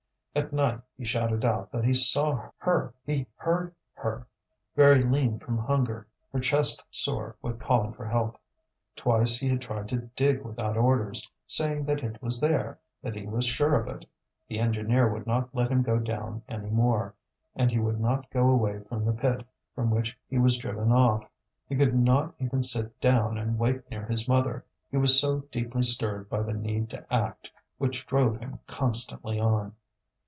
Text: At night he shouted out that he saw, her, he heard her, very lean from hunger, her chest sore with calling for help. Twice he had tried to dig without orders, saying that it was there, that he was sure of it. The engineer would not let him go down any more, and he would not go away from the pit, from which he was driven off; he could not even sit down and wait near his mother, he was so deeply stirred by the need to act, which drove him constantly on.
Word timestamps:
At 0.33 0.53
night 0.53 0.79
he 0.97 1.03
shouted 1.03 1.43
out 1.43 1.73
that 1.73 1.83
he 1.83 1.93
saw, 1.93 2.51
her, 2.59 2.93
he 3.05 3.27
heard 3.35 3.75
her, 3.95 4.27
very 4.77 5.03
lean 5.03 5.39
from 5.39 5.57
hunger, 5.57 6.07
her 6.31 6.39
chest 6.39 6.85
sore 6.89 7.35
with 7.41 7.59
calling 7.59 7.91
for 7.91 8.05
help. 8.05 8.39
Twice 8.95 9.37
he 9.37 9.49
had 9.49 9.59
tried 9.61 9.89
to 9.89 10.09
dig 10.15 10.41
without 10.45 10.77
orders, 10.77 11.29
saying 11.45 11.83
that 11.83 12.01
it 12.01 12.21
was 12.21 12.39
there, 12.39 12.79
that 13.01 13.13
he 13.13 13.27
was 13.27 13.43
sure 13.43 13.75
of 13.77 13.89
it. 13.93 14.05
The 14.47 14.57
engineer 14.59 15.11
would 15.11 15.27
not 15.27 15.53
let 15.53 15.69
him 15.69 15.81
go 15.81 15.99
down 15.99 16.43
any 16.47 16.69
more, 16.69 17.13
and 17.53 17.69
he 17.69 17.79
would 17.79 17.99
not 17.99 18.29
go 18.31 18.49
away 18.49 18.79
from 18.85 19.03
the 19.03 19.11
pit, 19.11 19.45
from 19.75 19.89
which 19.91 20.17
he 20.29 20.37
was 20.39 20.55
driven 20.57 20.93
off; 20.93 21.29
he 21.67 21.75
could 21.75 21.93
not 21.93 22.33
even 22.39 22.63
sit 22.63 22.97
down 23.01 23.37
and 23.37 23.59
wait 23.59 23.91
near 23.91 24.05
his 24.05 24.29
mother, 24.29 24.63
he 24.89 24.95
was 24.95 25.19
so 25.19 25.41
deeply 25.51 25.83
stirred 25.83 26.29
by 26.29 26.41
the 26.41 26.53
need 26.53 26.89
to 26.91 27.05
act, 27.13 27.51
which 27.77 28.07
drove 28.07 28.39
him 28.39 28.59
constantly 28.65 29.37
on. 29.37 29.75